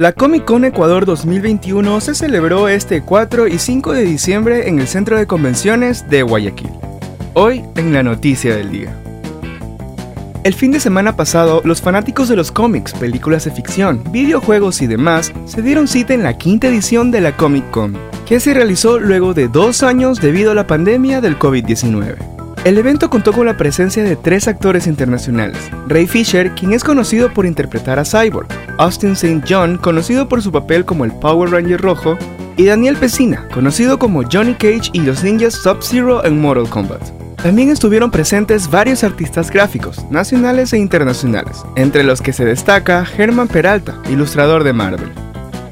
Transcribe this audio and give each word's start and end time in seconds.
La 0.00 0.14
Comic 0.14 0.46
Con 0.46 0.64
Ecuador 0.64 1.04
2021 1.04 2.00
se 2.00 2.14
celebró 2.14 2.70
este 2.70 3.02
4 3.02 3.48
y 3.48 3.58
5 3.58 3.92
de 3.92 4.04
diciembre 4.04 4.66
en 4.66 4.78
el 4.78 4.88
Centro 4.88 5.18
de 5.18 5.26
Convenciones 5.26 6.08
de 6.08 6.22
Guayaquil. 6.22 6.70
Hoy 7.34 7.62
en 7.76 7.92
la 7.92 8.02
noticia 8.02 8.56
del 8.56 8.70
día. 8.70 8.96
El 10.42 10.54
fin 10.54 10.72
de 10.72 10.80
semana 10.80 11.16
pasado, 11.16 11.60
los 11.64 11.82
fanáticos 11.82 12.30
de 12.30 12.36
los 12.36 12.50
cómics, 12.50 12.94
películas 12.94 13.44
de 13.44 13.50
ficción, 13.50 14.02
videojuegos 14.10 14.80
y 14.80 14.86
demás 14.86 15.34
se 15.44 15.60
dieron 15.60 15.86
cita 15.86 16.14
en 16.14 16.22
la 16.22 16.38
quinta 16.38 16.68
edición 16.68 17.10
de 17.10 17.20
la 17.20 17.36
Comic 17.36 17.70
Con, 17.70 17.94
que 18.24 18.40
se 18.40 18.54
realizó 18.54 18.98
luego 18.98 19.34
de 19.34 19.48
dos 19.48 19.82
años 19.82 20.18
debido 20.18 20.52
a 20.52 20.54
la 20.54 20.66
pandemia 20.66 21.20
del 21.20 21.38
COVID-19. 21.38 22.39
El 22.62 22.76
evento 22.76 23.08
contó 23.08 23.32
con 23.32 23.46
la 23.46 23.56
presencia 23.56 24.04
de 24.04 24.16
tres 24.16 24.46
actores 24.46 24.86
internacionales. 24.86 25.56
Ray 25.86 26.06
Fisher, 26.06 26.54
quien 26.54 26.74
es 26.74 26.84
conocido 26.84 27.32
por 27.32 27.46
interpretar 27.46 27.98
a 27.98 28.04
Cyborg, 28.04 28.48
Austin 28.76 29.12
St. 29.12 29.42
John, 29.48 29.78
conocido 29.78 30.28
por 30.28 30.42
su 30.42 30.52
papel 30.52 30.84
como 30.84 31.06
el 31.06 31.12
Power 31.12 31.50
Ranger 31.50 31.80
rojo, 31.80 32.18
y 32.58 32.66
Daniel 32.66 32.96
Pesina, 32.96 33.48
conocido 33.54 33.98
como 33.98 34.24
Johnny 34.30 34.52
Cage 34.52 34.90
y 34.92 35.00
los 35.00 35.24
ninjas 35.24 35.54
Sub-Zero 35.54 36.22
en 36.26 36.38
Mortal 36.38 36.68
Kombat. 36.68 37.00
También 37.42 37.70
estuvieron 37.70 38.10
presentes 38.10 38.70
varios 38.70 39.04
artistas 39.04 39.50
gráficos, 39.50 40.04
nacionales 40.10 40.74
e 40.74 40.78
internacionales, 40.78 41.62
entre 41.76 42.04
los 42.04 42.20
que 42.20 42.34
se 42.34 42.44
destaca 42.44 43.06
Herman 43.16 43.48
Peralta, 43.48 43.96
ilustrador 44.10 44.64
de 44.64 44.74
Marvel. 44.74 45.10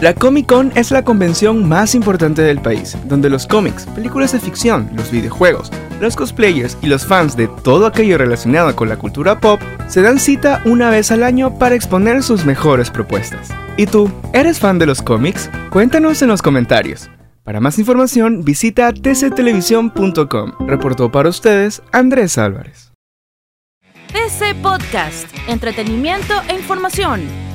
La 0.00 0.12
Comic 0.12 0.46
Con 0.46 0.72
es 0.74 0.90
la 0.90 1.02
convención 1.02 1.66
más 1.66 1.94
importante 1.94 2.42
del 2.42 2.60
país, 2.60 2.98
donde 3.06 3.30
los 3.30 3.46
cómics, 3.46 3.86
películas 3.86 4.32
de 4.32 4.40
ficción, 4.40 4.90
los 4.94 5.10
videojuegos, 5.10 5.72
los 6.00 6.16
cosplayers 6.16 6.76
y 6.82 6.88
los 6.88 7.06
fans 7.06 7.34
de 7.34 7.48
todo 7.48 7.86
aquello 7.86 8.18
relacionado 8.18 8.76
con 8.76 8.90
la 8.90 8.98
cultura 8.98 9.40
pop 9.40 9.58
se 9.88 10.02
dan 10.02 10.18
cita 10.18 10.60
una 10.66 10.90
vez 10.90 11.10
al 11.12 11.22
año 11.22 11.58
para 11.58 11.74
exponer 11.74 12.22
sus 12.22 12.44
mejores 12.44 12.90
propuestas. 12.90 13.48
¿Y 13.78 13.86
tú, 13.86 14.10
eres 14.34 14.58
fan 14.58 14.78
de 14.78 14.84
los 14.84 15.00
cómics? 15.00 15.48
Cuéntanos 15.70 16.20
en 16.20 16.28
los 16.28 16.42
comentarios. 16.42 17.08
Para 17.42 17.60
más 17.60 17.78
información 17.78 18.44
visita 18.44 18.92
tctelevisión.com. 18.92 20.52
Reportó 20.66 21.10
para 21.10 21.30
ustedes 21.30 21.82
Andrés 21.92 22.36
Álvarez. 22.36 22.92
TC 24.08 24.60
Podcast, 24.60 25.26
entretenimiento 25.48 26.34
e 26.48 26.54
información 26.54 27.45